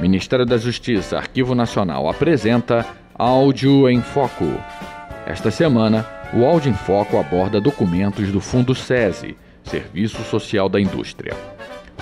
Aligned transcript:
Ministério 0.00 0.44
da 0.44 0.58
Justiça, 0.58 1.16
Arquivo 1.16 1.54
Nacional 1.54 2.08
apresenta 2.08 2.84
Áudio 3.14 3.88
em 3.88 4.02
Foco. 4.02 4.44
Esta 5.26 5.50
semana, 5.50 6.04
o 6.32 6.44
Áudio 6.44 6.70
em 6.70 6.74
Foco 6.74 7.18
aborda 7.18 7.60
documentos 7.60 8.30
do 8.30 8.40
Fundo 8.40 8.74
SESI, 8.74 9.36
Serviço 9.62 10.22
Social 10.24 10.68
da 10.68 10.80
Indústria. 10.80 11.34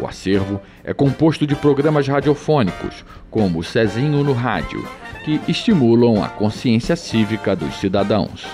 O 0.00 0.06
acervo 0.06 0.60
é 0.82 0.92
composto 0.92 1.46
de 1.46 1.54
programas 1.54 2.08
radiofônicos, 2.08 3.04
como 3.30 3.60
o 3.60 3.64
Cezinho 3.64 4.24
no 4.24 4.32
Rádio, 4.32 4.84
que 5.24 5.40
estimulam 5.46 6.22
a 6.24 6.28
consciência 6.28 6.96
cívica 6.96 7.54
dos 7.54 7.74
cidadãos. 7.76 8.44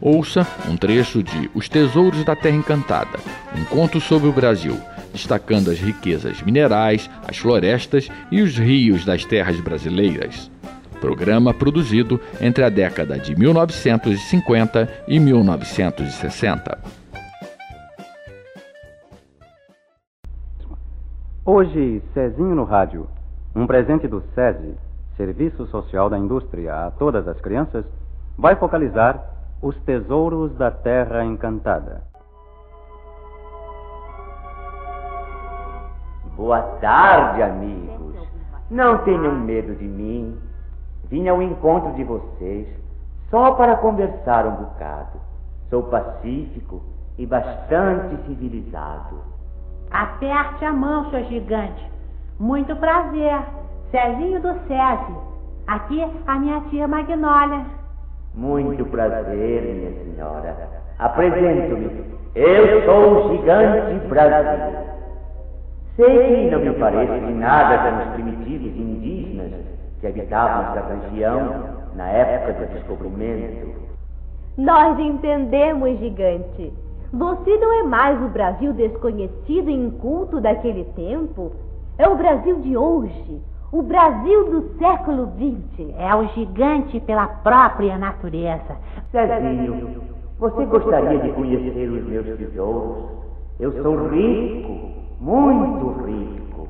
Ouça 0.00 0.46
um 0.68 0.76
trecho 0.76 1.22
de 1.22 1.50
Os 1.54 1.68
Tesouros 1.68 2.24
da 2.24 2.36
Terra 2.36 2.56
Encantada, 2.56 3.18
um 3.56 3.64
conto 3.64 4.00
sobre 4.00 4.28
o 4.28 4.32
Brasil, 4.32 4.78
destacando 5.14 5.70
as 5.70 5.78
riquezas 5.78 6.42
minerais, 6.42 7.08
as 7.26 7.38
florestas 7.38 8.10
e 8.30 8.42
os 8.42 8.58
rios 8.58 9.04
das 9.04 9.24
terras 9.24 9.58
brasileiras. 9.60 10.50
Programa 11.00 11.54
produzido 11.54 12.20
entre 12.40 12.64
a 12.64 12.68
década 12.68 13.16
de 13.16 13.38
1950 13.38 14.88
e 15.06 15.20
1960. 15.20 16.78
Hoje, 21.46 22.02
Cezinho 22.12 22.54
no 22.54 22.64
Rádio, 22.64 23.06
um 23.54 23.66
presente 23.66 24.08
do 24.08 24.22
SESI, 24.34 24.74
Serviço 25.16 25.66
Social 25.66 26.10
da 26.10 26.18
Indústria, 26.18 26.86
a 26.86 26.90
todas 26.90 27.28
as 27.28 27.40
crianças, 27.40 27.84
vai 28.36 28.56
focalizar 28.56 29.22
os 29.62 29.76
tesouros 29.82 30.56
da 30.56 30.70
Terra 30.70 31.24
Encantada. 31.24 32.13
Boa 36.44 36.60
tarde, 36.78 37.42
amigos. 37.42 38.16
Não 38.70 38.98
tenham 38.98 39.34
medo 39.34 39.74
de 39.76 39.86
mim. 39.86 40.38
Vim 41.08 41.26
ao 41.26 41.40
encontro 41.40 41.90
de 41.94 42.04
vocês 42.04 42.68
só 43.30 43.52
para 43.52 43.76
conversar 43.76 44.46
um 44.46 44.56
bocado. 44.56 45.18
Sou 45.70 45.84
pacífico 45.84 46.82
e 47.16 47.24
bastante 47.24 48.18
civilizado. 48.26 49.22
Aperte 49.90 50.66
a 50.66 50.70
mão, 50.70 51.08
seu 51.08 51.24
gigante. 51.24 51.90
Muito 52.38 52.76
prazer. 52.76 53.40
Cezinho 53.90 54.38
do 54.42 54.52
SESI. 54.68 55.16
Aqui 55.66 56.06
a 56.26 56.34
minha 56.40 56.60
tia 56.68 56.86
Magnólia. 56.86 57.64
Muito 58.34 58.84
prazer, 58.84 59.62
minha 59.62 60.04
senhora. 60.04 60.68
Apresento-me. 60.98 62.04
Eu 62.34 62.84
sou 62.84 63.28
o 63.28 63.28
gigante 63.30 64.06
Brasil. 64.08 64.83
Sei 65.96 66.46
que 66.46 66.50
não 66.50 66.60
me 66.60 66.72
pareço 66.72 67.12
em 67.12 67.34
nada 67.36 67.78
com 67.78 68.02
os 68.02 68.14
primitivos 68.14 68.76
indígenas 68.76 69.52
que 70.00 70.06
habitavam 70.08 70.76
essa 70.76 70.94
região 70.94 71.64
na 71.94 72.08
época 72.08 72.52
do 72.54 72.72
descobrimento. 72.74 73.74
Nós 74.58 74.98
entendemos, 74.98 75.98
gigante. 76.00 76.72
Você 77.12 77.56
não 77.58 77.80
é 77.80 77.82
mais 77.84 78.20
o 78.20 78.28
Brasil 78.28 78.72
desconhecido 78.72 79.70
e 79.70 79.72
inculto 79.72 80.40
daquele 80.40 80.84
tempo. 80.96 81.52
É 81.96 82.08
o 82.08 82.16
Brasil 82.16 82.58
de 82.60 82.76
hoje, 82.76 83.40
o 83.70 83.82
Brasil 83.82 84.50
do 84.50 84.76
século 84.78 85.32
XX. 85.36 85.94
É 85.96 86.12
o 86.12 86.26
gigante 86.34 86.98
pela 87.00 87.28
própria 87.28 87.96
natureza. 87.96 88.76
Cezinho, 89.12 90.02
você 90.40 90.64
gostaria 90.66 91.20
de 91.20 91.30
conhecer 91.30 91.88
os 91.88 92.04
meus 92.04 92.26
tesouros? 92.36 93.04
Eu 93.60 93.72
sou 93.80 94.08
rico, 94.08 94.93
muito 95.24 96.04
rico. 96.04 96.68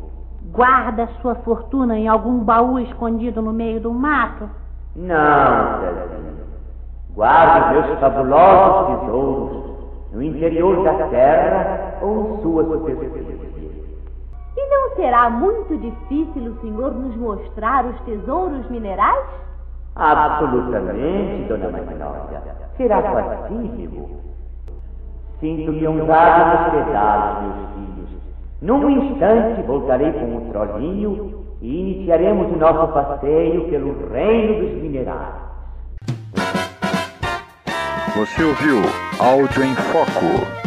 Guarda 0.53 1.09
sua 1.21 1.35
fortuna 1.35 1.99
em 1.99 2.07
algum 2.07 2.39
baú 2.39 2.79
escondido 2.79 3.43
no 3.43 3.53
meio 3.53 3.81
do 3.81 3.93
mato? 3.93 4.49
Não, 4.95 5.81
Cezinho. 5.81 6.35
Guardo 7.15 7.73
meus 7.73 7.99
fabulosos 7.99 9.01
tesouros 9.01 9.65
no 10.13 10.23
interior 10.23 10.85
da 10.85 11.09
terra 11.09 11.95
ou 12.01 12.37
em 12.39 12.43
sua 12.43 12.65
superfície. 12.65 13.55
E 14.57 14.71
não 14.71 14.95
será 14.95 15.29
muito 15.29 15.77
difícil 15.77 16.53
o 16.53 16.61
senhor 16.61 16.95
nos 16.95 17.17
mostrar 17.17 17.85
os 17.85 18.01
tesouros 18.03 18.71
minerais? 18.71 19.27
Absolutamente, 19.97 21.49
dona 21.49 21.71
Magnólia. 21.71 22.43
Será 22.77 23.03
facílimo. 23.03 24.11
Sinto-me 25.41 25.89
honrado 25.89 26.73
nos 26.73 26.85
pedalos, 26.85 27.43
meus 27.43 27.71
filhos. 27.75 27.94
Num 28.63 28.89
instante 28.91 29.63
voltarei 29.63 30.13
com 30.13 30.37
o 30.37 30.41
trolinho 30.53 31.45
e 31.61 31.81
iniciaremos 31.81 32.53
o 32.53 32.57
nosso 32.57 32.93
passeio 32.93 33.69
pelo 33.69 34.09
reino 34.11 34.67
dos 34.67 34.83
minerais. 34.83 35.35
Você 38.17 38.45
ouviu 38.45 38.81
Áudio 39.19 39.65
em 39.65 39.75
Foco. 39.75 40.64